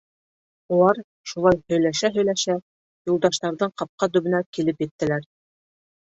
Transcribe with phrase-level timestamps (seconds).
[0.75, 0.99] Улар,
[1.33, 2.55] шулай һөйләшә-һөйләшә,
[3.09, 5.29] Юлдаштарҙың ҡапҡа төбөнә килеп еттеләр.